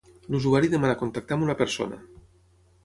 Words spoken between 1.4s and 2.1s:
una persona.